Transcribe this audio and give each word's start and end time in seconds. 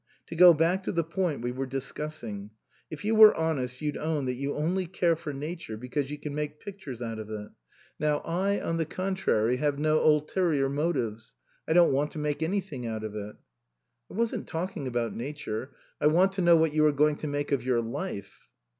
"To 0.29 0.35
go 0.35 0.51
back 0.51 0.81
to 0.85 0.91
the 0.91 1.03
point 1.03 1.43
we 1.43 1.51
were 1.51 1.67
discussing. 1.67 2.49
If 2.89 3.05
you 3.05 3.13
were 3.13 3.35
honest 3.35 3.81
you'd 3.83 3.97
own 3.97 4.25
that 4.25 4.33
you 4.33 4.55
only 4.55 4.87
care 4.87 5.15
for 5.15 5.31
nature 5.31 5.77
because 5.77 6.09
you 6.09 6.17
can 6.17 6.33
make 6.33 6.59
pictures 6.59 7.03
out 7.03 7.19
of 7.19 7.29
it. 7.29 7.51
Now 7.99 8.19
160 8.23 8.25
OUTWARD 8.25 8.25
BOUND 8.25 8.65
I, 8.65 8.67
on 8.67 8.77
the 8.77 8.85
contrary, 8.85 9.57
have 9.57 9.77
no 9.77 10.03
ulterior 10.03 10.69
motives; 10.69 11.35
I 11.67 11.73
don't 11.73 11.93
want 11.93 12.09
to 12.13 12.17
make 12.17 12.41
anything 12.41 12.87
out 12.87 13.03
of 13.03 13.13
it."" 13.13 13.35
I 14.09 14.13
wasn't 14.15 14.47
talking 14.47 14.87
about 14.87 15.15
nature. 15.15 15.75
I 15.99 16.07
want 16.07 16.31
to 16.31 16.41
know 16.41 16.55
what 16.57 16.73
you 16.73 16.83
are 16.87 16.91
going 16.91 17.17
to 17.17 17.27
make 17.27 17.51
of 17.51 17.63
your 17.63 17.79
life." 17.79 18.47